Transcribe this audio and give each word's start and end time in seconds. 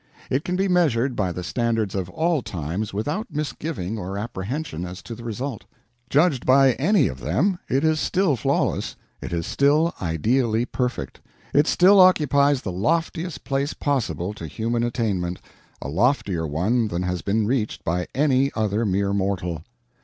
It 0.31 0.43
can 0.43 0.55
be 0.55 0.67
measured 0.67 1.15
by 1.15 1.31
the 1.31 1.43
standards 1.43 1.93
of 1.93 2.09
all 2.09 2.41
times 2.41 2.91
without 2.91 3.27
misgiving 3.29 3.99
or 3.99 4.17
apprehension 4.17 4.83
as 4.83 5.03
to 5.03 5.13
the 5.13 5.23
result. 5.23 5.65
Judged 6.09 6.43
by 6.43 6.71
any 6.71 7.07
of 7.07 7.19
them, 7.19 7.59
it 7.69 7.83
is 7.83 7.99
still 7.99 8.35
flawless, 8.35 8.95
it 9.21 9.31
is 9.31 9.45
still 9.45 9.93
ideally 10.01 10.65
perfect; 10.65 11.21
it 11.53 11.67
still 11.67 11.99
occupies 11.99 12.63
the 12.63 12.71
loftiest 12.71 13.43
place 13.43 13.75
possible 13.75 14.33
to 14.33 14.47
human 14.47 14.81
attainment, 14.81 15.39
a 15.83 15.87
loftier 15.87 16.47
one 16.47 16.87
than 16.87 17.03
has 17.03 17.21
been 17.21 17.45
reached 17.45 17.83
by 17.83 18.07
any 18.15 18.49
other 18.55 18.87
mere 18.87 19.13
mortal. 19.13 19.63